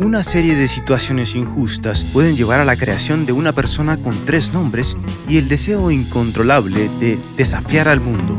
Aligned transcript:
Una 0.00 0.24
serie 0.24 0.56
de 0.56 0.66
situaciones 0.66 1.34
injustas 1.34 2.04
pueden 2.04 2.34
llevar 2.34 2.58
a 2.58 2.64
la 2.64 2.74
creación 2.74 3.26
de 3.26 3.34
una 3.34 3.52
persona 3.52 3.98
con 3.98 4.24
tres 4.24 4.54
nombres 4.54 4.96
y 5.28 5.36
el 5.36 5.46
deseo 5.46 5.90
incontrolable 5.90 6.88
de 7.00 7.20
desafiar 7.36 7.86
al 7.86 8.00
mundo. 8.00 8.34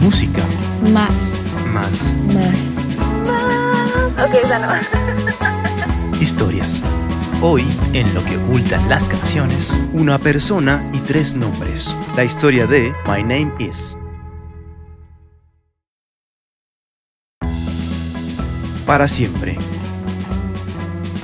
Música. 0.00 0.42
Más. 0.92 1.38
Más. 1.72 2.12
Más. 2.34 2.78
Ok, 4.26 4.34
esa 4.44 4.58
no. 4.58 6.20
Historias. 6.20 6.82
Hoy, 7.40 7.64
en 7.92 8.12
Lo 8.12 8.24
que 8.24 8.38
ocultan 8.38 8.88
las 8.88 9.08
canciones, 9.08 9.78
una 9.92 10.18
persona 10.18 10.82
y 10.92 10.98
tres 10.98 11.32
nombres. 11.32 11.94
La 12.16 12.24
historia 12.24 12.66
de 12.66 12.92
My 13.06 13.22
Name 13.22 13.52
Is. 13.60 13.96
Para 18.88 19.06
siempre. 19.06 19.58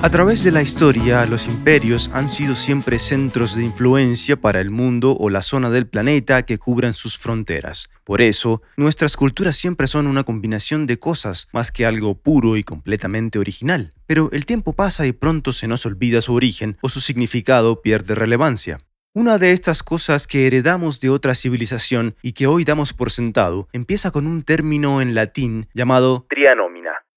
A 0.03 0.09
través 0.11 0.43
de 0.43 0.51
la 0.51 0.61
historia, 0.61 1.25
los 1.25 1.47
imperios 1.47 2.11
han 2.13 2.29
sido 2.29 2.53
siempre 2.53 2.99
centros 2.99 3.55
de 3.55 3.63
influencia 3.63 4.35
para 4.35 4.61
el 4.61 4.69
mundo 4.69 5.17
o 5.19 5.31
la 5.31 5.41
zona 5.41 5.71
del 5.71 5.87
planeta 5.87 6.43
que 6.43 6.59
cubran 6.59 6.93
sus 6.93 7.17
fronteras. 7.17 7.89
Por 8.03 8.21
eso, 8.21 8.61
nuestras 8.77 9.17
culturas 9.17 9.55
siempre 9.55 9.87
son 9.87 10.05
una 10.05 10.23
combinación 10.23 10.85
de 10.85 10.99
cosas 10.99 11.47
más 11.53 11.71
que 11.71 11.87
algo 11.87 12.13
puro 12.13 12.55
y 12.55 12.63
completamente 12.63 13.39
original. 13.39 13.93
Pero 14.05 14.29
el 14.31 14.45
tiempo 14.45 14.73
pasa 14.73 15.07
y 15.07 15.13
pronto 15.13 15.51
se 15.51 15.67
nos 15.67 15.87
olvida 15.87 16.21
su 16.21 16.35
origen 16.35 16.77
o 16.81 16.89
su 16.89 17.01
significado 17.01 17.81
pierde 17.81 18.13
relevancia. 18.13 18.77
Una 19.15 19.39
de 19.39 19.53
estas 19.53 19.81
cosas 19.81 20.27
que 20.27 20.45
heredamos 20.45 20.99
de 20.99 21.09
otra 21.09 21.33
civilización 21.33 22.15
y 22.21 22.33
que 22.33 22.45
hoy 22.45 22.63
damos 22.63 22.93
por 22.93 23.09
sentado 23.09 23.69
empieza 23.73 24.11
con 24.11 24.27
un 24.27 24.43
término 24.43 25.01
en 25.01 25.15
latín 25.15 25.67
llamado 25.73 26.27
trianómina 26.29 26.74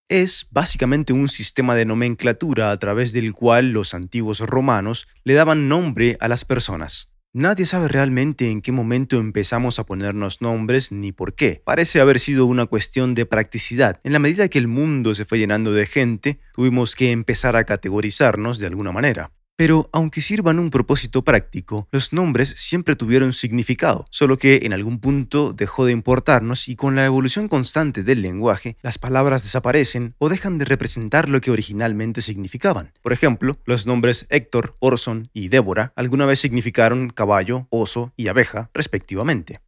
es 0.09 0.49
básicamente 0.51 1.13
un 1.13 1.29
sistema 1.29 1.75
de 1.75 1.85
nomenclatura 1.85 2.71
a 2.71 2.79
través 2.79 3.13
del 3.13 3.35
cual 3.35 3.73
los 3.73 3.95
antiguos 3.95 4.41
romanos 4.41 5.07
le 5.25 5.35
daban 5.35 5.69
nombre 5.69 6.17
a 6.21 6.29
las 6.29 6.45
personas. 6.45 7.13
Nadie 7.35 7.67
sabe 7.67 7.89
realmente 7.89 8.51
en 8.51 8.63
qué 8.63 8.73
momento 8.73 9.19
empezamos 9.19 9.79
a 9.79 9.85
ponernos 9.85 10.41
nombres 10.41 10.93
ni 10.93 11.13
por 11.13 11.35
qué. 11.35 11.63
Parece 11.65 12.01
haber 12.01 12.21
sido 12.21 12.47
una 12.47 12.65
cuestión 12.65 13.15
de 13.15 13.27
practicidad. 13.27 14.01
En 14.03 14.15
la 14.15 14.19
medida 14.19 14.49
que 14.49 14.59
el 14.59 14.67
mundo 14.67 15.15
se 15.15 15.27
fue 15.27 15.39
llenando 15.39 15.73
de 15.73 15.87
gente, 15.87 16.41
tuvimos 16.55 16.97
que 16.97 17.13
empezar 17.13 17.55
a 17.55 17.65
categorizarnos 17.65 18.59
de 18.59 18.67
alguna 18.67 18.93
manera. 18.93 19.31
Pero 19.59 19.91
aunque 19.93 20.21
sirvan 20.21 20.61
un 20.61 20.71
propósito 20.71 21.25
práctico, 21.25 21.89
los 21.91 22.13
nombres 22.13 22.55
siempre 22.57 22.95
tuvieron 22.95 23.33
significado, 23.33 24.07
solo 24.09 24.39
que 24.39 24.61
en 24.63 24.73
algún 24.73 25.01
punto 25.01 25.53
dejó 25.53 25.85
de 25.85 25.91
importarnos 25.91 26.69
y 26.69 26.77
con 26.77 26.95
la 26.95 27.05
evolución 27.05 27.49
constante 27.49 28.05
del 28.05 28.23
lenguaje, 28.23 28.77
las 28.83 28.99
palabras 28.99 29.43
desaparecen 29.43 30.15
o 30.19 30.29
dejan 30.29 30.59
de 30.59 30.65
representar 30.65 31.29
lo 31.29 31.41
que 31.41 31.51
originalmente 31.51 32.23
significaban. 32.23 32.93
Por 33.03 33.13
ejemplo, 33.13 33.59
los 33.65 33.85
nombres 33.85 34.27
Héctor, 34.31 34.77
Orson 34.79 35.29
y 35.33 35.49
Débora 35.49 35.93
alguna 35.97 36.25
vez 36.25 36.39
significaron 36.39 37.11
caballo, 37.11 37.67
oso 37.71 38.13
y 38.17 38.29
abeja, 38.29 38.71
respectivamente. 38.75 39.59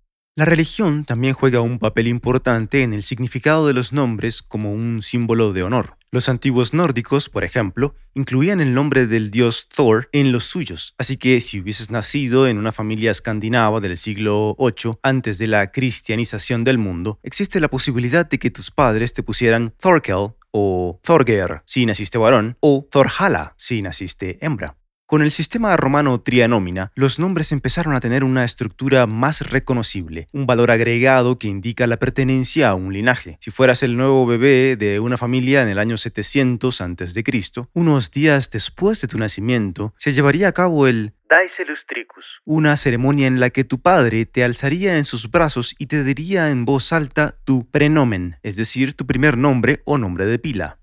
La 0.40 0.46
religión 0.46 1.04
también 1.04 1.34
juega 1.34 1.60
un 1.60 1.78
papel 1.78 2.08
importante 2.08 2.82
en 2.82 2.94
el 2.94 3.02
significado 3.02 3.66
de 3.66 3.74
los 3.74 3.92
nombres 3.92 4.40
como 4.40 4.72
un 4.72 5.02
símbolo 5.02 5.52
de 5.52 5.62
honor. 5.62 5.98
Los 6.12 6.30
antiguos 6.30 6.72
nórdicos, 6.72 7.28
por 7.28 7.44
ejemplo, 7.44 7.92
incluían 8.14 8.62
el 8.62 8.72
nombre 8.72 9.06
del 9.06 9.30
dios 9.30 9.68
Thor 9.68 10.08
en 10.12 10.32
los 10.32 10.44
suyos, 10.44 10.94
así 10.96 11.18
que 11.18 11.42
si 11.42 11.60
hubieses 11.60 11.90
nacido 11.90 12.48
en 12.48 12.56
una 12.56 12.72
familia 12.72 13.10
escandinava 13.10 13.80
del 13.80 13.98
siglo 13.98 14.56
VIII, 14.58 14.94
antes 15.02 15.36
de 15.36 15.46
la 15.46 15.70
cristianización 15.70 16.64
del 16.64 16.78
mundo, 16.78 17.18
existe 17.22 17.60
la 17.60 17.68
posibilidad 17.68 18.26
de 18.26 18.38
que 18.38 18.50
tus 18.50 18.70
padres 18.70 19.12
te 19.12 19.22
pusieran 19.22 19.74
Thorkel 19.78 20.30
o 20.52 21.00
Thorgeir 21.02 21.60
si 21.66 21.84
naciste 21.84 22.16
varón, 22.16 22.56
o 22.60 22.88
Thorhala 22.90 23.52
si 23.58 23.82
naciste 23.82 24.38
hembra. 24.40 24.79
Con 25.10 25.22
el 25.22 25.32
sistema 25.32 25.76
romano 25.76 26.20
trianómina, 26.20 26.92
los 26.94 27.18
nombres 27.18 27.50
empezaron 27.50 27.94
a 27.94 28.00
tener 28.00 28.22
una 28.22 28.44
estructura 28.44 29.08
más 29.08 29.40
reconocible, 29.50 30.28
un 30.32 30.46
valor 30.46 30.70
agregado 30.70 31.36
que 31.36 31.48
indica 31.48 31.88
la 31.88 31.96
pertenencia 31.96 32.68
a 32.68 32.76
un 32.76 32.92
linaje. 32.92 33.36
Si 33.40 33.50
fueras 33.50 33.82
el 33.82 33.96
nuevo 33.96 34.24
bebé 34.24 34.76
de 34.76 35.00
una 35.00 35.16
familia 35.16 35.62
en 35.62 35.68
el 35.68 35.80
año 35.80 35.96
700 35.96 36.80
a.C., 36.80 37.24
unos 37.72 38.12
días 38.12 38.50
después 38.50 39.00
de 39.00 39.08
tu 39.08 39.18
nacimiento, 39.18 39.94
se 39.96 40.12
llevaría 40.12 40.46
a 40.46 40.52
cabo 40.52 40.86
el 40.86 41.12
Daise 41.28 41.64
Lustricus, 41.64 42.24
una 42.44 42.76
ceremonia 42.76 43.26
en 43.26 43.40
la 43.40 43.50
que 43.50 43.64
tu 43.64 43.80
padre 43.80 44.26
te 44.26 44.44
alzaría 44.44 44.96
en 44.96 45.04
sus 45.04 45.28
brazos 45.28 45.74
y 45.76 45.86
te 45.86 46.04
diría 46.04 46.50
en 46.50 46.64
voz 46.64 46.92
alta 46.92 47.34
tu 47.44 47.68
prenomen, 47.68 48.36
es 48.44 48.54
decir, 48.54 48.94
tu 48.94 49.08
primer 49.08 49.36
nombre 49.36 49.82
o 49.84 49.98
nombre 49.98 50.24
de 50.26 50.38
pila. 50.38 50.79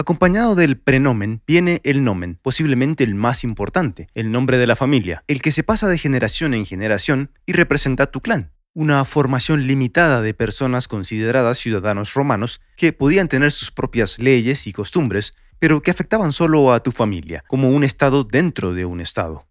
Acompañado 0.00 0.54
del 0.54 0.78
prenomen 0.78 1.42
viene 1.44 1.80
el 1.82 2.04
nomen, 2.04 2.38
posiblemente 2.40 3.02
el 3.02 3.16
más 3.16 3.42
importante, 3.42 4.06
el 4.14 4.30
nombre 4.30 4.56
de 4.56 4.68
la 4.68 4.76
familia, 4.76 5.24
el 5.26 5.42
que 5.42 5.50
se 5.50 5.64
pasa 5.64 5.88
de 5.88 5.98
generación 5.98 6.54
en 6.54 6.64
generación 6.64 7.32
y 7.46 7.52
representa 7.52 8.12
tu 8.12 8.20
clan. 8.20 8.52
Una 8.74 9.04
formación 9.04 9.66
limitada 9.66 10.22
de 10.22 10.34
personas 10.34 10.86
consideradas 10.86 11.58
ciudadanos 11.58 12.14
romanos 12.14 12.60
que 12.76 12.92
podían 12.92 13.26
tener 13.26 13.50
sus 13.50 13.72
propias 13.72 14.20
leyes 14.20 14.68
y 14.68 14.72
costumbres, 14.72 15.34
pero 15.58 15.82
que 15.82 15.90
afectaban 15.90 16.32
solo 16.32 16.72
a 16.72 16.80
tu 16.80 16.92
familia, 16.92 17.42
como 17.48 17.70
un 17.70 17.82
estado 17.82 18.22
dentro 18.22 18.74
de 18.74 18.84
un 18.84 19.00
estado. 19.00 19.48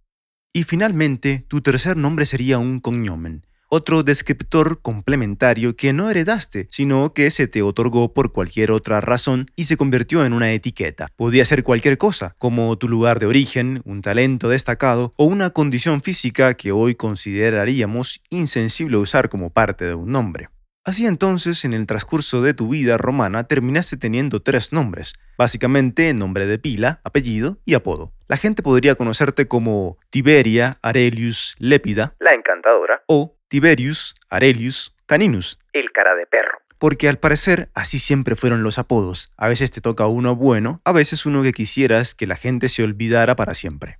Y 0.53 0.63
finalmente, 0.63 1.45
tu 1.49 1.59
tercer 1.59 1.97
nombre 1.97 2.25
sería 2.25 2.57
un 2.57 2.79
cognomen, 2.79 3.45
otro 3.69 4.03
descriptor 4.03 4.81
complementario 4.81 5.75
que 5.75 5.93
no 5.93 6.09
heredaste, 6.09 6.67
sino 6.71 7.13
que 7.13 7.31
se 7.31 7.47
te 7.47 7.61
otorgó 7.61 8.13
por 8.13 8.31
cualquier 8.31 8.71
otra 8.71 9.01
razón 9.01 9.47
y 9.55 9.65
se 9.65 9.77
convirtió 9.77 10.25
en 10.25 10.33
una 10.33 10.51
etiqueta. 10.51 11.07
Podía 11.15 11.45
ser 11.45 11.63
cualquier 11.63 11.97
cosa, 11.97 12.35
como 12.37 12.77
tu 12.77 12.87
lugar 12.87 13.19
de 13.19 13.25
origen, 13.25 13.81
un 13.85 14.01
talento 14.01 14.49
destacado 14.49 15.13
o 15.17 15.25
una 15.25 15.51
condición 15.51 16.01
física 16.01 16.53
que 16.55 16.71
hoy 16.71 16.95
consideraríamos 16.95 18.21
insensible 18.29 18.97
usar 18.97 19.29
como 19.29 19.49
parte 19.49 19.85
de 19.85 19.95
un 19.95 20.11
nombre. 20.11 20.49
Así 20.87 21.05
entonces, 21.05 21.65
en 21.65 21.73
el 21.73 21.85
transcurso 21.85 22.41
de 22.41 22.53
tu 22.53 22.69
vida 22.69 22.97
romana 22.97 23.43
terminaste 23.43 23.97
teniendo 23.97 24.41
tres 24.41 24.71
nombres, 24.71 25.15
básicamente 25.37 26.13
nombre 26.13 26.45
de 26.45 26.59
pila, 26.59 27.01
apellido 27.03 27.57
y 27.65 27.73
apodo. 27.73 28.13
La 28.29 28.37
gente 28.37 28.63
podría 28.63 28.95
conocerte 28.95 29.49
como 29.49 29.97
Tiberia 30.09 30.77
Arelius 30.81 31.57
Lépida, 31.59 32.15
la 32.21 32.33
encantadora, 32.33 33.03
o 33.05 33.36
Tiberius 33.49 34.13
Arelius 34.29 34.93
Caninus, 35.05 35.57
el 35.71 35.91
cara 35.93 36.15
de 36.15 36.25
perro. 36.25 36.59
Porque 36.79 37.07
al 37.07 37.17
parecer 37.17 37.69
así 37.73 37.97
siempre 37.97 38.35
fueron 38.35 38.61
los 38.61 38.77
apodos. 38.77 39.31
A 39.37 39.47
veces 39.47 39.71
te 39.71 39.79
toca 39.79 40.05
uno 40.07 40.35
bueno, 40.35 40.81
a 40.83 40.91
veces 40.91 41.25
uno 41.25 41.41
que 41.43 41.53
quisieras 41.53 42.13
que 42.13 42.27
la 42.27 42.35
gente 42.35 42.67
se 42.67 42.83
olvidara 42.83 43.37
para 43.37 43.53
siempre. 43.53 43.99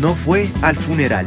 No 0.00 0.14
fue 0.14 0.48
al 0.62 0.76
funeral. 0.76 1.26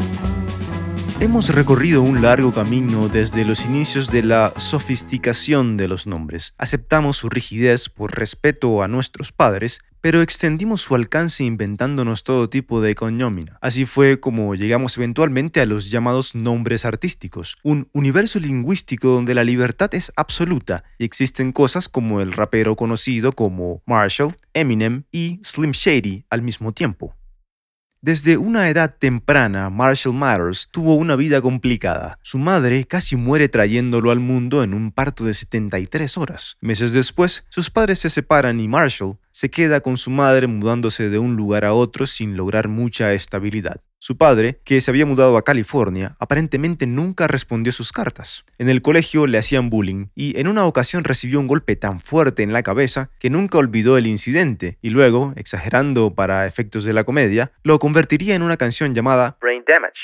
Hemos 1.20 1.54
recorrido 1.54 2.02
un 2.02 2.22
largo 2.22 2.54
camino 2.54 3.10
desde 3.10 3.44
los 3.44 3.66
inicios 3.66 4.10
de 4.10 4.24
la 4.24 4.54
sofisticación 4.56 5.76
de 5.76 5.90
los 5.90 6.08
nombres. 6.08 6.56
Aceptamos 6.58 7.18
su 7.18 7.28
rigidez 7.30 7.90
por 7.90 8.18
respeto 8.18 8.82
a 8.84 8.88
nuestros 8.88 9.34
padres, 9.34 9.82
pero 10.02 10.22
extendimos 10.22 10.82
su 10.82 10.96
alcance 10.96 11.44
inventándonos 11.44 12.24
todo 12.24 12.50
tipo 12.50 12.82
de 12.82 12.96
cognomina. 12.96 13.58
Así 13.62 13.86
fue 13.86 14.20
como 14.20 14.56
llegamos 14.56 14.98
eventualmente 14.98 15.62
a 15.62 15.66
los 15.66 15.90
llamados 15.90 16.36
nombres 16.36 16.86
artísticos, 16.86 17.58
un 17.64 17.90
universo 17.94 18.40
lingüístico 18.40 19.10
donde 19.10 19.36
la 19.36 19.44
libertad 19.44 19.94
es 19.94 20.12
absoluta 20.16 20.84
y 20.98 21.06
existen 21.06 21.52
cosas 21.52 21.90
como 21.90 22.22
el 22.22 22.32
rapero 22.32 22.76
conocido 22.76 23.34
como 23.34 23.82
Marshall, 23.86 24.36
Eminem 24.54 25.04
y 25.12 25.40
Slim 25.44 25.72
Shady 25.72 26.26
al 26.30 26.42
mismo 26.42 26.74
tiempo. 26.74 27.19
Desde 28.02 28.38
una 28.38 28.70
edad 28.70 28.96
temprana, 28.98 29.70
Marshall 29.70 30.16
Matters 30.16 30.70
tuvo 30.72 30.96
una 30.96 31.18
vida 31.18 31.42
complicada. 31.42 32.18
Su 32.22 32.38
madre 32.38 32.86
casi 32.86 33.18
muere 33.18 33.50
trayéndolo 33.50 34.12
al 34.12 34.22
mundo 34.22 34.64
en 34.64 34.74
un 34.74 34.94
parto 34.94 35.26
de 35.26 35.34
73 35.34 36.18
horas. 36.18 36.56
Meses 36.62 36.94
después, 36.94 37.44
sus 37.50 37.70
padres 37.70 38.00
se 38.00 38.10
separan 38.10 38.62
y 38.62 38.70
Marshall 38.70 39.18
se 39.32 39.50
queda 39.50 39.82
con 39.82 39.98
su 39.98 40.12
madre 40.12 40.48
mudándose 40.48 41.10
de 41.10 41.20
un 41.20 41.36
lugar 41.36 41.66
a 41.66 41.74
otro 41.74 42.08
sin 42.08 42.38
lograr 42.38 42.70
mucha 42.70 43.12
estabilidad. 43.12 43.82
Su 44.02 44.18
padre, 44.18 44.62
que 44.64 44.80
se 44.80 44.90
había 44.90 45.06
mudado 45.06 45.36
a 45.36 45.44
California, 45.44 46.16
aparentemente 46.20 46.88
nunca 46.88 47.28
respondió 47.28 47.74
sus 47.74 47.92
cartas. 47.92 48.46
En 48.58 48.70
el 48.70 48.82
colegio 48.82 49.28
le 49.28 49.38
hacían 49.38 49.70
bullying 49.70 50.08
y 50.16 50.40
en 50.40 50.48
una 50.48 50.66
ocasión 50.66 51.04
recibió 51.04 51.38
un 51.38 51.48
golpe 51.48 51.76
tan 51.76 52.00
fuerte 52.00 52.42
en 52.42 52.54
la 52.54 52.64
cabeza 52.64 53.10
que 53.20 53.30
nunca 53.30 53.58
olvidó 53.58 53.98
el 53.98 54.08
incidente 54.08 54.78
y 54.82 54.92
luego, 54.92 55.34
exagerando 55.36 56.16
para 56.16 56.48
efectos 56.48 56.86
de 56.86 56.94
la 56.94 57.04
comedia, 57.04 57.52
lo 57.62 57.78
convertiría 57.80 58.36
en 58.36 58.42
una 58.42 58.56
canción 58.56 58.96
llamada 58.96 59.38
Brain 59.42 59.64
Damage. 59.68 60.00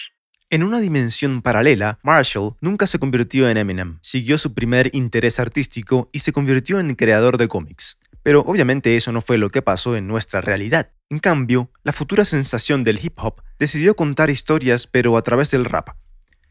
En 0.49 0.63
una 0.63 0.81
dimensión 0.81 1.41
paralela, 1.41 1.97
Marshall 2.03 2.55
nunca 2.59 2.87
se 2.87 2.99
convirtió 2.99 3.49
en 3.49 3.57
Eminem, 3.57 3.97
siguió 4.01 4.37
su 4.37 4.53
primer 4.53 4.93
interés 4.93 5.39
artístico 5.39 6.09
y 6.11 6.19
se 6.19 6.33
convirtió 6.33 6.79
en 6.79 6.95
creador 6.95 7.37
de 7.37 7.47
cómics. 7.47 7.97
Pero 8.25 8.41
obviamente 8.41 8.97
eso 8.97 9.11
no 9.11 9.21
fue 9.21 9.37
lo 9.37 9.51
que 9.51 9.61
pasó 9.61 9.95
en 9.95 10.07
nuestra 10.07 10.41
realidad. 10.41 10.89
En 11.11 11.19
cambio, 11.19 11.69
la 11.83 11.91
futura 11.93 12.25
sensación 12.25 12.83
del 12.83 12.99
hip 13.01 13.19
hop 13.19 13.43
decidió 13.59 13.95
contar 13.95 14.31
historias 14.31 14.87
pero 14.87 15.15
a 15.15 15.21
través 15.21 15.51
del 15.51 15.63
rap. 15.63 15.89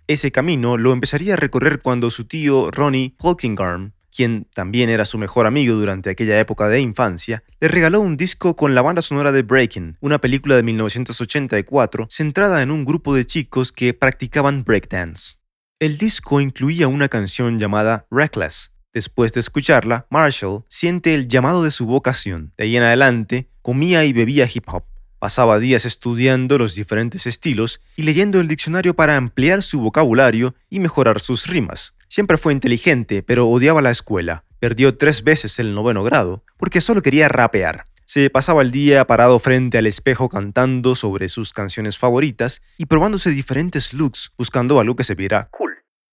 Ese 0.07 0.31
camino 0.31 0.77
lo 0.77 0.93
empezaría 0.93 1.35
a 1.35 1.37
recorrer 1.37 1.81
cuando 1.81 2.11
su 2.11 2.27
tío 2.27 2.71
Ronnie 2.71 3.17
Polkingarm 3.19 3.91
quien 4.15 4.47
también 4.55 4.91
era 4.91 5.05
su 5.05 5.19
mejor 5.19 5.45
amigo 5.45 5.75
durante 5.75 6.11
aquella 6.11 6.39
época 6.39 6.69
de 6.69 6.81
infancia, 6.81 7.43
le 7.59 7.67
regaló 7.67 8.01
un 8.01 8.17
disco 8.17 8.55
con 8.55 8.73
la 8.77 8.81
banda 8.81 9.03
sonora 9.03 9.33
de 9.33 9.43
Breaking, 9.43 9.97
una 10.01 10.21
película 10.21 10.55
de 10.55 10.63
1984 10.63 12.07
centrada 12.11 12.63
en 12.63 12.71
un 12.71 12.85
grupo 12.85 13.13
de 13.13 13.27
chicos 13.27 13.73
que 13.73 13.93
practicaban 13.93 14.63
breakdance. 14.63 15.39
El 15.81 15.99
disco 15.99 16.41
incluía 16.41 16.87
una 16.87 17.09
canción 17.09 17.59
llamada 17.59 18.07
Reckless. 18.09 18.74
Después 18.95 19.33
de 19.33 19.41
escucharla, 19.41 20.07
Marshall 20.09 20.63
siente 20.69 21.15
el 21.15 21.27
llamado 21.27 21.65
de 21.65 21.73
su 21.73 21.85
vocación. 21.85 22.53
De 22.57 22.63
ahí 22.63 22.77
en 22.77 22.85
adelante, 22.85 23.49
comía 23.61 24.05
y 24.05 24.13
bebía 24.13 24.49
hip 24.53 24.69
hop. 24.69 24.85
Pasaba 25.19 25.59
días 25.59 25.85
estudiando 25.85 26.59
los 26.59 26.77
diferentes 26.77 27.27
estilos 27.27 27.81
y 27.97 28.05
leyendo 28.05 28.39
el 28.39 28.47
diccionario 28.47 28.95
para 28.95 29.17
ampliar 29.17 29.65
su 29.65 29.81
vocabulario 29.81 30.55
y 30.71 30.79
mejorar 30.79 31.19
sus 31.19 31.49
rimas. 31.49 31.95
Siempre 32.07 32.37
fue 32.39 32.53
inteligente, 32.53 33.25
pero 33.25 33.49
odiaba 33.49 33.83
la 33.83 33.91
escuela. 33.91 34.45
Perdió 34.61 34.97
tres 34.97 35.25
veces 35.25 35.59
el 35.59 35.75
noveno 35.75 36.05
grado 36.05 36.45
porque 36.57 36.81
solo 36.81 37.03
quería 37.03 37.29
rapear. 37.29 37.87
Se 38.05 38.31
pasaba 38.31 38.63
el 38.63 38.71
día 38.71 39.07
parado 39.07 39.41
frente 39.41 39.79
al 39.79 39.89
espejo 39.89 40.29
cantando 40.29 40.95
sobre 40.95 41.29
sus 41.29 41.53
canciones 41.53 41.99
favoritas 41.99 42.63
y 42.79 42.87
probándose 42.87 43.31
diferentes 43.31 43.93
looks 43.93 44.33
buscando 44.39 44.79
algo 44.79 44.95
que 44.95 45.03
se 45.03 45.17
viera. 45.17 45.49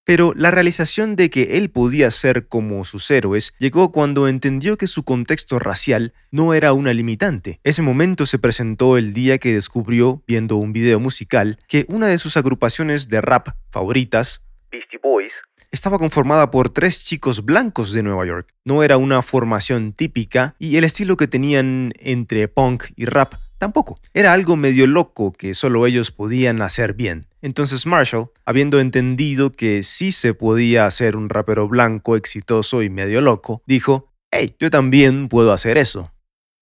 Pero 0.04 0.34
la 0.36 0.52
realización 0.52 1.16
de 1.16 1.30
que 1.30 1.58
él 1.58 1.70
podía 1.70 2.10
ser 2.10 2.48
como 2.48 2.84
sus 2.86 3.10
héroes 3.12 3.54
llegó 3.60 3.92
cuando 3.92 4.28
entendió 4.28 4.78
que 4.78 4.88
su 4.88 5.04
contexto 5.04 5.60
racial 5.60 6.14
no 6.32 6.54
era 6.54 6.74
una 6.74 6.94
limitante. 6.94 7.60
Ese 7.64 7.82
momento 7.82 8.26
se 8.26 8.40
presentó 8.40 8.98
el 8.98 9.14
día 9.14 9.38
que 9.38 9.54
descubrió, 9.54 10.24
viendo 10.28 10.56
un 10.56 10.74
video 10.74 11.00
musical, 11.00 11.60
que 11.68 11.86
una 11.88 12.08
de 12.08 12.18
sus 12.18 12.36
agrupaciones 12.36 13.10
de 13.10 13.22
rap 13.22 13.50
favoritas, 13.70 14.46
Beastie 14.72 15.00
Boys, 15.02 15.34
estaba 15.72 16.00
conformada 16.00 16.52
por 16.52 16.70
tres 16.70 17.04
chicos 17.04 17.46
blancos 17.46 17.94
de 17.94 18.04
Nueva 18.04 18.26
York. 18.26 18.54
No 18.66 18.84
era 18.84 18.98
una 18.98 19.22
formación 19.22 19.94
típica 19.94 20.56
y 20.60 20.78
el 20.78 20.84
estilo 20.84 21.16
que 21.16 21.28
tenían 21.28 21.94
entre 22.00 22.48
punk 22.48 22.86
y 22.96 23.06
rap 23.06 23.36
tampoco. 23.62 24.00
Era 24.16 24.34
algo 24.34 24.58
medio 24.58 24.88
loco 24.88 25.32
que 25.32 25.54
solo 25.54 25.86
ellos 25.86 26.12
podían 26.12 26.64
hacer 26.64 26.96
bien. 26.96 27.28
Entonces 27.44 27.86
Marshall, 27.86 28.32
habiendo 28.44 28.80
entendido 28.80 29.52
que 29.52 29.84
sí 29.84 30.12
se 30.12 30.34
podía 30.34 30.88
hacer 30.88 31.16
un 31.16 31.30
rapero 31.30 31.68
blanco 31.68 32.16
exitoso 32.16 32.82
y 32.82 32.90
medio 32.90 33.22
loco, 33.22 33.62
dijo, 33.68 34.12
hey, 34.32 34.56
yo 34.60 34.72
también 34.72 35.28
puedo 35.30 35.54
hacer 35.54 35.78
eso. 35.78 36.12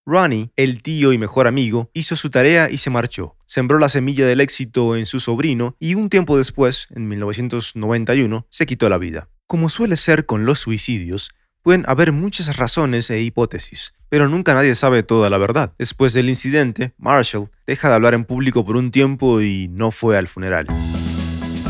Ronnie, 0.06 0.52
el 0.58 0.84
tío 0.84 1.14
y 1.14 1.18
mejor 1.18 1.48
amigo, 1.48 1.90
hizo 1.94 2.18
su 2.18 2.30
tarea 2.30 2.70
y 2.70 2.80
se 2.80 2.90
marchó. 2.90 3.38
Sembró 3.46 3.80
la 3.80 3.88
semilla 3.88 4.26
del 4.26 4.42
éxito 4.42 4.98
en 4.98 5.06
su 5.06 5.22
sobrino 5.22 5.78
y 5.80 5.96
un 5.96 6.10
tiempo 6.10 6.38
después, 6.38 6.88
en 6.90 7.08
1991, 7.08 8.46
se 8.50 8.66
quitó 8.66 8.90
la 8.90 8.98
vida. 8.98 9.30
Como 9.48 9.70
suele 9.70 9.96
ser 9.96 10.26
con 10.26 10.46
los 10.46 10.60
suicidios, 10.60 11.32
pueden 11.70 11.86
haber 11.88 12.12
muchas 12.12 12.58
razones 12.58 13.12
e 13.12 13.22
hipótesis, 13.22 13.94
pero 14.10 14.28
nunca 14.28 14.56
nadie 14.56 14.74
sabe 14.74 15.04
toda 15.04 15.30
la 15.30 15.38
verdad. 15.38 15.72
Después 15.78 16.14
del 16.14 16.28
incidente, 16.28 16.94
Marshall 16.98 17.52
deja 17.68 17.90
de 17.90 17.94
hablar 17.94 18.16
en 18.16 18.26
público 18.26 18.66
por 18.66 18.76
un 18.76 18.90
tiempo 18.90 19.40
y 19.40 19.68
no 19.68 19.92
fue 19.92 20.18
al 20.18 20.28
funeral. 20.28 20.66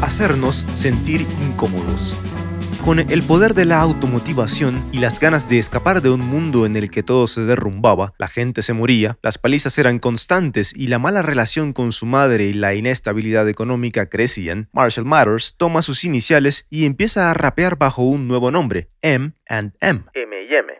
Hacernos 0.01 0.65
sentir 0.75 1.27
incómodos. 1.41 2.15
Con 2.89 2.97
el 2.97 3.21
poder 3.21 3.53
de 3.53 3.65
la 3.65 3.81
automotivación 3.81 4.83
y 4.91 4.97
las 4.97 5.19
ganas 5.19 5.47
de 5.47 5.59
escapar 5.59 6.01
de 6.01 6.09
un 6.09 6.21
mundo 6.21 6.65
en 6.65 6.75
el 6.75 6.89
que 6.89 7.03
todo 7.03 7.27
se 7.27 7.41
derrumbaba, 7.41 8.13
la 8.17 8.27
gente 8.27 8.63
se 8.63 8.73
moría, 8.73 9.19
las 9.21 9.37
palizas 9.37 9.77
eran 9.77 9.99
constantes 9.99 10.73
y 10.75 10.87
la 10.87 10.97
mala 10.97 11.21
relación 11.21 11.71
con 11.71 11.91
su 11.91 12.07
madre 12.07 12.45
y 12.45 12.53
la 12.53 12.73
inestabilidad 12.73 13.47
económica 13.47 14.09
crecían, 14.09 14.69
Marshall 14.73 15.05
Matters 15.05 15.53
toma 15.55 15.83
sus 15.83 16.03
iniciales 16.03 16.65
y 16.71 16.85
empieza 16.85 17.29
a 17.29 17.35
rapear 17.35 17.77
bajo 17.77 18.01
un 18.01 18.27
nuevo 18.27 18.49
nombre, 18.49 18.87
M 19.03 19.33
and 19.47 19.73
M, 19.81 20.05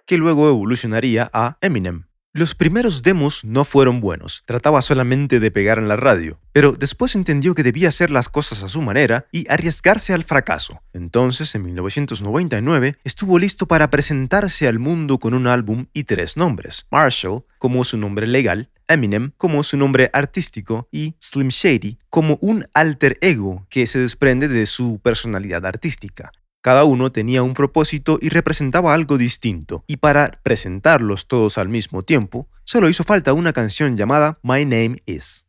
que 0.08 0.18
luego 0.18 0.50
evolucionaría 0.50 1.30
a 1.32 1.60
Eminem. 1.62 2.09
Los 2.32 2.54
primeros 2.54 3.02
demos 3.02 3.44
no 3.44 3.66
fueron 3.66 4.02
buenos, 4.02 4.44
trataba 4.46 4.84
solamente 4.84 5.40
de 5.40 5.50
pegar 5.50 5.80
en 5.80 5.88
la 5.88 5.96
radio, 5.96 6.40
pero 6.52 6.74
después 6.74 7.16
entendió 7.16 7.56
que 7.56 7.64
debía 7.64 7.88
hacer 7.88 8.12
las 8.12 8.30
cosas 8.30 8.62
a 8.62 8.70
su 8.70 8.84
manera 8.84 9.26
y 9.32 9.52
arriesgarse 9.52 10.14
al 10.14 10.24
fracaso. 10.24 10.80
Entonces, 10.94 11.56
en 11.56 11.64
1999, 11.64 12.98
estuvo 13.04 13.40
listo 13.40 13.68
para 13.68 13.90
presentarse 13.90 14.68
al 14.68 14.78
mundo 14.78 15.18
con 15.18 15.34
un 15.34 15.48
álbum 15.48 15.88
y 15.92 16.04
tres 16.04 16.38
nombres, 16.38 16.86
Marshall 16.92 17.46
como 17.58 17.84
su 17.84 17.98
nombre 17.98 18.28
legal, 18.28 18.70
Eminem 18.88 19.32
como 19.38 19.64
su 19.64 19.78
nombre 19.78 20.12
artístico 20.14 20.88
y 20.92 21.16
Slim 21.20 21.50
Shady 21.50 21.98
como 22.10 22.38
un 22.42 22.68
alter 22.76 23.18
ego 23.22 23.66
que 23.70 23.88
se 23.88 23.98
desprende 23.98 24.48
de 24.48 24.68
su 24.68 25.00
personalidad 25.04 25.66
artística. 25.66 26.32
Cada 26.62 26.84
uno 26.84 27.12
tenía 27.12 27.42
un 27.42 27.54
propósito 27.54 28.20
y 28.22 28.28
representaba 28.30 28.94
algo 28.94 29.18
distinto, 29.18 29.86
y 29.88 29.98
para 29.98 30.40
presentarlos 30.44 31.28
todos 31.28 31.58
al 31.58 31.70
mismo 31.70 32.04
tiempo, 32.04 32.50
solo 32.66 32.90
hizo 32.90 33.06
falta 33.06 33.32
una 33.32 33.54
canción 33.54 33.96
llamada 33.96 34.40
My 34.44 34.66
Name 34.66 34.98
Is. 35.06 35.46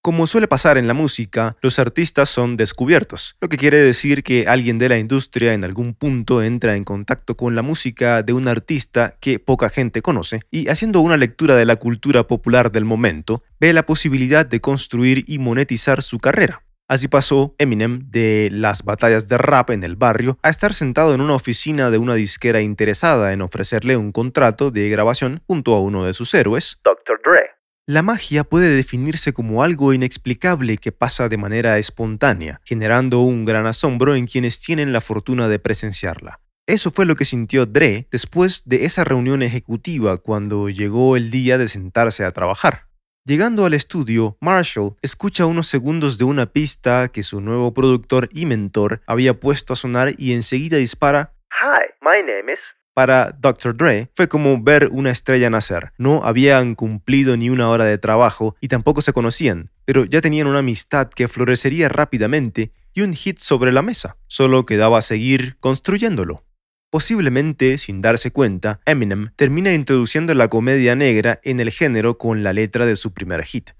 Como 0.00 0.26
suele 0.26 0.48
pasar 0.48 0.76
en 0.76 0.88
la 0.88 0.94
música, 0.94 1.56
los 1.60 1.78
artistas 1.78 2.28
son 2.28 2.56
descubiertos, 2.56 3.36
lo 3.40 3.48
que 3.48 3.56
quiere 3.56 3.78
decir 3.78 4.24
que 4.24 4.46
alguien 4.48 4.78
de 4.78 4.88
la 4.88 4.98
industria 4.98 5.54
en 5.54 5.62
algún 5.64 5.94
punto 5.94 6.42
entra 6.42 6.76
en 6.76 6.84
contacto 6.84 7.36
con 7.36 7.54
la 7.54 7.62
música 7.62 8.22
de 8.24 8.32
un 8.32 8.48
artista 8.48 9.16
que 9.20 9.38
poca 9.38 9.68
gente 9.68 10.02
conoce 10.02 10.40
y 10.50 10.68
haciendo 10.68 11.00
una 11.00 11.16
lectura 11.16 11.54
de 11.54 11.66
la 11.66 11.76
cultura 11.76 12.26
popular 12.26 12.72
del 12.72 12.84
momento, 12.84 13.42
ve 13.60 13.72
la 13.72 13.86
posibilidad 13.86 14.46
de 14.46 14.60
construir 14.60 15.24
y 15.28 15.38
monetizar 15.38 16.02
su 16.02 16.18
carrera. 16.18 16.62
Así 16.88 17.06
pasó 17.06 17.54
Eminem 17.58 18.10
de 18.10 18.48
las 18.50 18.82
batallas 18.82 19.28
de 19.28 19.36
rap 19.36 19.68
en 19.68 19.82
el 19.82 19.96
barrio 19.96 20.38
a 20.42 20.48
estar 20.48 20.72
sentado 20.72 21.14
en 21.14 21.20
una 21.20 21.34
oficina 21.34 21.90
de 21.90 21.98
una 21.98 22.14
disquera 22.14 22.62
interesada 22.62 23.34
en 23.34 23.42
ofrecerle 23.42 23.98
un 23.98 24.10
contrato 24.10 24.70
de 24.70 24.88
grabación 24.88 25.42
junto 25.46 25.76
a 25.76 25.82
uno 25.82 26.06
de 26.06 26.14
sus 26.14 26.32
héroes, 26.32 26.80
Dr. 26.82 27.20
Dre. 27.22 27.50
La 27.86 28.02
magia 28.02 28.42
puede 28.42 28.74
definirse 28.74 29.34
como 29.34 29.62
algo 29.62 29.92
inexplicable 29.92 30.78
que 30.78 30.90
pasa 30.90 31.28
de 31.28 31.36
manera 31.36 31.76
espontánea, 31.76 32.62
generando 32.64 33.20
un 33.20 33.44
gran 33.44 33.66
asombro 33.66 34.14
en 34.14 34.26
quienes 34.26 34.58
tienen 34.62 34.94
la 34.94 35.02
fortuna 35.02 35.46
de 35.48 35.58
presenciarla. 35.58 36.40
Eso 36.66 36.90
fue 36.90 37.04
lo 37.04 37.16
que 37.16 37.26
sintió 37.26 37.66
Dre 37.66 38.08
después 38.10 38.62
de 38.64 38.86
esa 38.86 39.04
reunión 39.04 39.42
ejecutiva 39.42 40.16
cuando 40.16 40.70
llegó 40.70 41.16
el 41.16 41.30
día 41.30 41.58
de 41.58 41.68
sentarse 41.68 42.24
a 42.24 42.32
trabajar. 42.32 42.87
Llegando 43.28 43.66
al 43.66 43.74
estudio, 43.74 44.38
Marshall 44.40 44.96
escucha 45.02 45.44
unos 45.44 45.66
segundos 45.66 46.16
de 46.16 46.24
una 46.24 46.46
pista 46.46 47.08
que 47.08 47.22
su 47.22 47.42
nuevo 47.42 47.74
productor 47.74 48.30
y 48.32 48.46
mentor 48.46 49.02
había 49.06 49.38
puesto 49.38 49.74
a 49.74 49.76
sonar 49.76 50.14
y 50.16 50.32
enseguida 50.32 50.78
dispara 50.78 51.34
Hi, 51.50 51.92
my 52.00 52.22
name 52.22 52.50
is 52.50 52.58
para 52.94 53.32
Dr. 53.38 53.76
Dre 53.76 54.08
fue 54.16 54.28
como 54.28 54.60
ver 54.62 54.88
una 54.90 55.10
estrella 55.10 55.50
nacer. 55.50 55.92
No 55.98 56.24
habían 56.24 56.74
cumplido 56.74 57.36
ni 57.36 57.50
una 57.50 57.68
hora 57.68 57.84
de 57.84 57.98
trabajo 57.98 58.56
y 58.62 58.68
tampoco 58.68 59.02
se 59.02 59.12
conocían, 59.12 59.70
pero 59.84 60.06
ya 60.06 60.22
tenían 60.22 60.46
una 60.46 60.60
amistad 60.60 61.10
que 61.10 61.28
florecería 61.28 61.90
rápidamente 61.90 62.72
y 62.94 63.02
un 63.02 63.12
hit 63.12 63.40
sobre 63.40 63.72
la 63.72 63.82
mesa. 63.82 64.16
Solo 64.26 64.64
quedaba 64.64 65.02
seguir 65.02 65.58
construyéndolo. 65.60 66.47
Posiblemente, 66.90 67.76
sin 67.76 68.00
darse 68.00 68.30
cuenta, 68.30 68.80
Eminem 68.86 69.30
termina 69.36 69.74
introduciendo 69.74 70.32
la 70.32 70.48
comedia 70.48 70.94
negra 70.94 71.38
en 71.44 71.60
el 71.60 71.70
género 71.70 72.16
con 72.16 72.42
la 72.42 72.54
letra 72.54 72.86
de 72.86 72.96
su 72.96 73.12
primer 73.12 73.44
hit. 73.44 73.72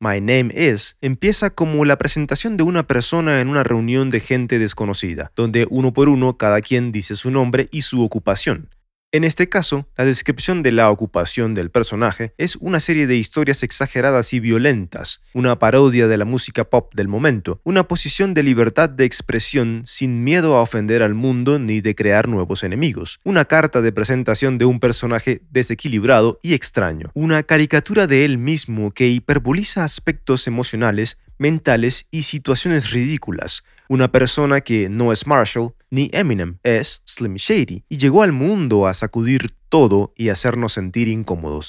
My 0.00 0.20
Name 0.20 0.52
Is 0.54 0.96
empieza 1.02 1.50
como 1.50 1.84
la 1.84 1.98
presentación 1.98 2.56
de 2.56 2.62
una 2.62 2.86
persona 2.86 3.40
en 3.42 3.48
una 3.48 3.62
reunión 3.62 4.08
de 4.08 4.20
gente 4.20 4.58
desconocida, 4.58 5.32
donde 5.36 5.66
uno 5.68 5.92
por 5.92 6.08
uno 6.08 6.38
cada 6.38 6.62
quien 6.62 6.92
dice 6.92 7.14
su 7.14 7.30
nombre 7.30 7.68
y 7.72 7.82
su 7.82 8.02
ocupación. 8.02 8.70
En 9.16 9.24
este 9.24 9.48
caso, 9.48 9.88
la 9.96 10.04
descripción 10.04 10.62
de 10.62 10.72
la 10.72 10.90
ocupación 10.90 11.54
del 11.54 11.70
personaje 11.70 12.34
es 12.36 12.56
una 12.56 12.80
serie 12.80 13.06
de 13.06 13.16
historias 13.16 13.62
exageradas 13.62 14.34
y 14.34 14.40
violentas, 14.40 15.22
una 15.32 15.58
parodia 15.58 16.06
de 16.06 16.18
la 16.18 16.26
música 16.26 16.64
pop 16.64 16.92
del 16.94 17.08
momento, 17.08 17.58
una 17.64 17.88
posición 17.88 18.34
de 18.34 18.42
libertad 18.42 18.90
de 18.90 19.06
expresión 19.06 19.80
sin 19.86 20.22
miedo 20.22 20.54
a 20.54 20.60
ofender 20.60 21.02
al 21.02 21.14
mundo 21.14 21.58
ni 21.58 21.80
de 21.80 21.94
crear 21.94 22.28
nuevos 22.28 22.62
enemigos, 22.62 23.18
una 23.24 23.46
carta 23.46 23.80
de 23.80 23.90
presentación 23.90 24.58
de 24.58 24.66
un 24.66 24.80
personaje 24.80 25.40
desequilibrado 25.50 26.38
y 26.42 26.52
extraño, 26.52 27.10
una 27.14 27.42
caricatura 27.42 28.06
de 28.06 28.26
él 28.26 28.36
mismo 28.36 28.90
que 28.90 29.08
hiperboliza 29.08 29.82
aspectos 29.82 30.46
emocionales, 30.46 31.16
mentales 31.38 32.06
y 32.10 32.24
situaciones 32.24 32.90
ridículas, 32.90 33.64
una 33.88 34.12
persona 34.12 34.60
que 34.60 34.90
no 34.90 35.10
es 35.10 35.26
Marshall 35.26 35.72
ni 35.90 36.10
Eminem, 36.12 36.58
es 36.62 37.02
Slim 37.04 37.34
Shady, 37.34 37.84
y 37.88 37.98
llegó 37.98 38.22
al 38.22 38.32
mundo 38.32 38.86
a 38.86 38.94
sacudir 38.94 39.54
todo 39.68 40.12
y 40.16 40.28
hacernos 40.28 40.72
sentir 40.72 41.08
incómodos. 41.08 41.68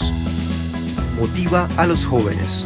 Motiva 1.19 1.67
a 1.77 1.87
los 1.87 2.05
jóvenes. 2.05 2.65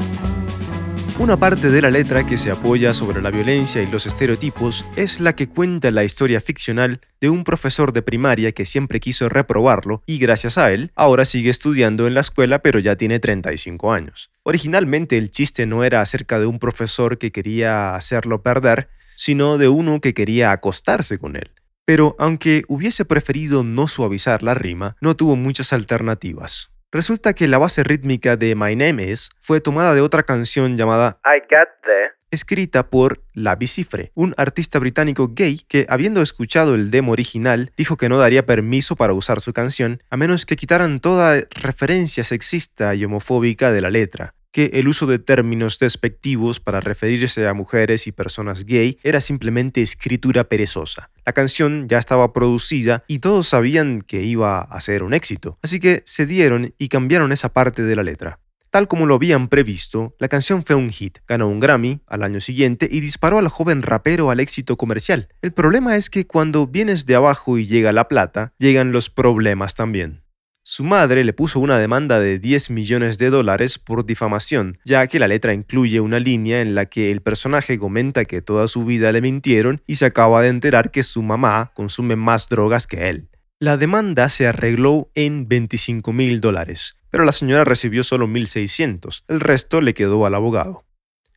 Una 1.22 1.38
parte 1.38 1.70
de 1.70 1.84
la 1.84 1.92
letra 1.92 2.26
que 2.26 2.36
se 2.36 2.50
apoya 2.50 2.96
sobre 2.96 3.22
la 3.22 3.30
violencia 3.30 3.82
y 3.82 3.86
los 3.86 4.08
estereotipos 4.08 4.84
es 4.96 5.20
la 5.20 5.36
que 5.36 5.48
cuenta 5.48 5.92
la 5.92 6.04
historia 6.04 6.42
ficcional 6.42 7.00
de 7.20 7.30
un 7.30 7.44
profesor 7.44 7.94
de 7.94 8.02
primaria 8.02 8.54
que 8.54 8.66
siempre 8.66 9.00
quiso 9.00 9.30
reprobarlo 9.30 10.02
y 10.08 10.18
gracias 10.18 10.58
a 10.58 10.72
él 10.72 10.92
ahora 10.96 11.26
sigue 11.26 11.52
estudiando 11.52 12.08
en 12.08 12.16
la 12.16 12.22
escuela 12.22 12.60
pero 12.64 12.80
ya 12.80 12.96
tiene 12.96 13.20
35 13.20 13.94
años. 13.94 14.32
Originalmente 14.42 15.18
el 15.18 15.30
chiste 15.30 15.68
no 15.68 15.84
era 15.84 16.02
acerca 16.02 16.40
de 16.40 16.48
un 16.48 16.58
profesor 16.58 17.20
que 17.20 17.32
quería 17.32 17.94
hacerlo 17.94 18.42
perder, 18.42 18.90
sino 19.22 19.60
de 19.60 19.70
uno 19.70 20.02
que 20.02 20.16
quería 20.16 20.52
acostarse 20.52 21.20
con 21.20 21.36
él. 21.36 21.52
Pero 21.86 22.16
aunque 22.18 22.64
hubiese 22.68 23.06
preferido 23.06 23.64
no 23.64 23.88
suavizar 23.88 24.42
la 24.42 24.56
rima, 24.56 24.96
no 25.00 25.16
tuvo 25.16 25.36
muchas 25.36 25.74
alternativas. 25.74 26.72
Resulta 26.92 27.34
que 27.34 27.48
la 27.48 27.60
base 27.60 27.84
rítmica 27.84 28.36
de 28.36 28.56
My 28.56 28.76
Name 28.76 29.12
Is 29.12 29.30
fue 29.40 29.62
tomada 29.62 29.94
de 29.94 30.02
otra 30.02 30.24
canción 30.24 30.76
llamada 30.76 31.20
I 31.24 31.40
Got 31.42 31.70
There, 31.84 32.14
escrita 32.32 32.90
por 32.90 33.22
Lavi 33.36 33.68
Cifre, 33.68 34.12
un 34.16 34.34
artista 34.38 34.80
británico 34.80 35.30
gay 35.36 35.60
que, 35.68 35.86
habiendo 35.88 36.24
escuchado 36.24 36.74
el 36.74 36.90
demo 36.90 37.12
original, 37.12 37.74
dijo 37.78 37.98
que 37.98 38.10
no 38.10 38.18
daría 38.18 38.48
permiso 38.48 38.96
para 38.96 39.14
usar 39.14 39.40
su 39.40 39.54
canción 39.54 40.02
a 40.10 40.18
menos 40.18 40.48
que 40.48 40.56
quitaran 40.56 41.00
toda 41.00 41.44
referencia 41.52 42.24
sexista 42.24 42.96
y 42.96 43.06
homofóbica 43.06 43.72
de 43.72 43.82
la 43.82 43.92
letra 43.92 44.34
que 44.52 44.72
el 44.74 44.88
uso 44.88 45.08
de 45.08 45.20
términos 45.20 45.80
despectivos 45.80 46.60
para 46.60 46.82
referirse 46.82 47.48
a 47.48 47.54
mujeres 47.54 48.08
y 48.08 48.12
personas 48.12 48.66
gay 48.66 49.00
era 49.04 49.22
simplemente 49.22 49.82
escritura 49.82 50.46
perezosa. 50.46 51.10
La 51.26 51.34
canción 51.34 51.88
ya 51.88 51.98
estaba 51.98 52.34
producida 52.34 53.04
y 53.08 53.20
todos 53.20 53.48
sabían 53.48 54.02
que 54.02 54.24
iba 54.24 54.62
a 54.62 54.82
ser 54.82 55.04
un 55.04 55.14
éxito, 55.14 55.58
así 55.62 55.80
que 55.80 56.04
se 56.06 56.26
dieron 56.26 56.74
y 56.78 56.90
cambiaron 56.90 57.32
esa 57.32 57.50
parte 57.50 57.84
de 57.84 57.96
la 57.96 58.04
letra. 58.04 58.40
Tal 58.72 58.88
como 58.88 59.06
lo 59.06 59.16
habían 59.16 59.50
previsto, 59.50 60.16
la 60.18 60.30
canción 60.30 60.64
fue 60.64 60.78
un 60.78 60.92
hit, 60.92 61.18
ganó 61.28 61.50
un 61.50 61.60
Grammy 61.60 62.00
al 62.08 62.24
año 62.24 62.40
siguiente 62.40 62.88
y 62.90 63.02
disparó 63.02 63.38
al 63.38 63.50
joven 63.50 63.82
rapero 63.82 64.30
al 64.30 64.40
éxito 64.40 64.78
comercial. 64.78 65.28
El 65.42 65.52
problema 65.52 65.98
es 65.98 66.10
que 66.10 66.26
cuando 66.26 66.68
vienes 66.68 67.06
de 67.06 67.16
abajo 67.16 67.58
y 67.58 67.68
llega 67.68 67.92
la 67.92 68.08
plata, 68.08 68.54
llegan 68.58 68.94
los 68.94 69.10
problemas 69.10 69.76
también. 69.76 70.24
Su 70.64 70.84
madre 70.84 71.24
le 71.24 71.34
puso 71.34 71.60
una 71.60 71.80
demanda 71.80 72.20
de 72.20 72.38
10 72.38 72.70
millones 72.70 73.18
de 73.18 73.32
dólares 73.32 73.80
por 73.80 74.06
difamación, 74.06 74.78
ya 74.86 75.08
que 75.08 75.18
la 75.18 75.28
letra 75.28 75.56
incluye 75.56 76.00
una 76.02 76.20
línea 76.20 76.62
en 76.62 76.76
la 76.76 76.86
que 76.86 77.12
el 77.12 77.22
personaje 77.22 77.80
comenta 77.80 78.26
que 78.26 78.44
toda 78.44 78.68
su 78.68 78.86
vida 78.86 79.12
le 79.12 79.22
mintieron 79.22 79.82
y 79.88 79.96
se 79.96 80.06
acaba 80.06 80.44
de 80.44 80.50
enterar 80.50 80.92
que 80.92 81.02
su 81.02 81.24
mamá 81.24 81.72
consume 81.74 82.16
más 82.16 82.48
drogas 82.48 82.86
que 82.86 83.10
él. 83.10 83.30
La 83.60 83.78
demanda 83.78 84.30
se 84.30 84.46
arregló 84.46 85.10
en 85.16 85.48
25 85.48 86.14
mil 86.14 86.42
dólares, 86.42 86.96
pero 87.10 87.26
la 87.26 87.32
señora 87.32 87.64
recibió 87.64 88.04
solo 88.04 88.28
1.600, 88.28 89.24
el 89.28 89.40
resto 89.40 89.82
le 89.82 89.96
quedó 89.96 90.28
al 90.28 90.36
abogado. 90.36 90.86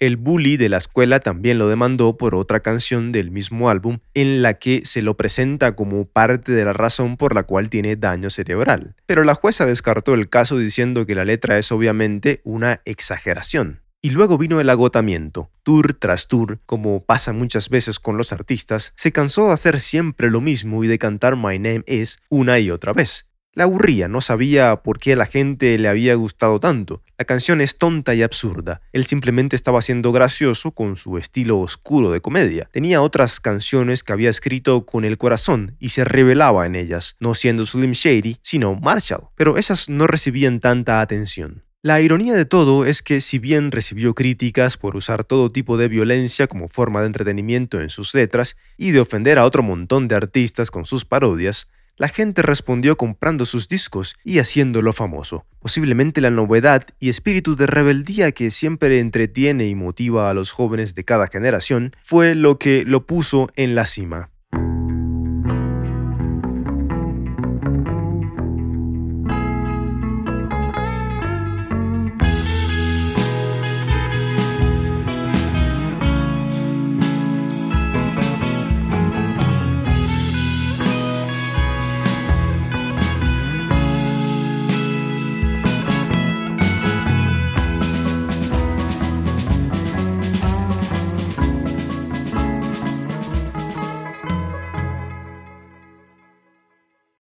El 0.04 0.18
bully 0.18 0.58
de 0.58 0.68
la 0.68 0.76
escuela 0.76 1.20
también 1.20 1.56
lo 1.56 1.66
demandó 1.66 2.18
por 2.18 2.34
otra 2.34 2.60
canción 2.60 3.10
del 3.10 3.30
mismo 3.30 3.70
álbum 3.70 4.00
en 4.12 4.42
la 4.42 4.52
que 4.52 4.82
se 4.84 5.00
lo 5.00 5.16
presenta 5.16 5.74
como 5.74 6.04
parte 6.04 6.52
de 6.52 6.62
la 6.62 6.74
razón 6.74 7.16
por 7.16 7.34
la 7.34 7.44
cual 7.44 7.70
tiene 7.70 7.96
daño 7.96 8.28
cerebral. 8.28 8.96
Pero 9.06 9.24
la 9.24 9.34
jueza 9.34 9.64
descartó 9.64 10.12
el 10.12 10.28
caso 10.28 10.58
diciendo 10.58 11.06
que 11.06 11.14
la 11.14 11.24
letra 11.24 11.56
es 11.56 11.72
obviamente 11.72 12.42
una 12.44 12.82
exageración. 12.84 13.80
Y 14.02 14.10
luego 14.10 14.36
vino 14.36 14.60
el 14.60 14.68
agotamiento. 14.68 15.50
Tour 15.62 15.94
tras 15.94 16.28
tour, 16.28 16.60
como 16.66 17.02
pasa 17.02 17.32
muchas 17.32 17.70
veces 17.70 17.98
con 17.98 18.18
los 18.18 18.30
artistas, 18.34 18.92
se 18.96 19.10
cansó 19.10 19.46
de 19.46 19.54
hacer 19.54 19.80
siempre 19.80 20.30
lo 20.30 20.42
mismo 20.42 20.84
y 20.84 20.86
de 20.86 20.98
cantar 20.98 21.36
My 21.36 21.58
Name 21.58 21.84
Is 21.86 22.18
una 22.28 22.58
y 22.58 22.70
otra 22.70 22.92
vez. 22.92 23.26
La 23.56 23.64
aburría, 23.64 24.08
no 24.08 24.20
sabía 24.20 24.82
por 24.82 24.98
qué 24.98 25.12
a 25.12 25.16
la 25.16 25.26
gente 25.26 25.78
le 25.78 25.86
había 25.86 26.16
gustado 26.16 26.58
tanto. 26.58 27.02
La 27.16 27.24
canción 27.24 27.60
es 27.60 27.78
tonta 27.78 28.12
y 28.12 28.22
absurda. 28.22 28.82
Él 28.92 29.06
simplemente 29.06 29.54
estaba 29.54 29.80
siendo 29.80 30.10
gracioso 30.10 30.72
con 30.72 30.96
su 30.96 31.18
estilo 31.18 31.60
oscuro 31.60 32.10
de 32.10 32.20
comedia. 32.20 32.68
Tenía 32.72 33.00
otras 33.00 33.38
canciones 33.38 34.02
que 34.02 34.12
había 34.12 34.28
escrito 34.28 34.84
con 34.84 35.04
el 35.04 35.18
corazón 35.18 35.76
y 35.78 35.90
se 35.90 36.04
revelaba 36.04 36.66
en 36.66 36.74
ellas, 36.74 37.14
no 37.20 37.36
siendo 37.36 37.64
Slim 37.64 37.92
Shady, 37.92 38.38
sino 38.42 38.74
Marshall. 38.74 39.28
Pero 39.36 39.56
esas 39.56 39.88
no 39.88 40.08
recibían 40.08 40.58
tanta 40.58 41.00
atención. 41.00 41.62
La 41.80 42.00
ironía 42.00 42.34
de 42.34 42.46
todo 42.46 42.84
es 42.84 43.02
que 43.02 43.20
si 43.20 43.38
bien 43.38 43.70
recibió 43.70 44.14
críticas 44.14 44.76
por 44.76 44.96
usar 44.96 45.22
todo 45.22 45.50
tipo 45.50 45.76
de 45.76 45.86
violencia 45.86 46.48
como 46.48 46.66
forma 46.66 47.02
de 47.02 47.06
entretenimiento 47.06 47.80
en 47.80 47.90
sus 47.90 48.14
letras 48.14 48.56
y 48.76 48.90
de 48.90 48.98
ofender 48.98 49.38
a 49.38 49.44
otro 49.44 49.62
montón 49.62 50.08
de 50.08 50.16
artistas 50.16 50.72
con 50.72 50.86
sus 50.86 51.04
parodias, 51.04 51.68
la 51.96 52.08
gente 52.08 52.42
respondió 52.42 52.96
comprando 52.96 53.46
sus 53.46 53.68
discos 53.68 54.16
y 54.24 54.38
haciéndolo 54.38 54.92
famoso. 54.92 55.46
Posiblemente 55.60 56.20
la 56.20 56.30
novedad 56.30 56.86
y 56.98 57.08
espíritu 57.08 57.56
de 57.56 57.66
rebeldía 57.66 58.32
que 58.32 58.50
siempre 58.50 58.98
entretiene 59.00 59.66
y 59.66 59.74
motiva 59.74 60.30
a 60.30 60.34
los 60.34 60.50
jóvenes 60.50 60.94
de 60.94 61.04
cada 61.04 61.28
generación 61.28 61.94
fue 62.02 62.34
lo 62.34 62.58
que 62.58 62.84
lo 62.84 63.06
puso 63.06 63.50
en 63.56 63.74
la 63.74 63.86
cima. 63.86 64.30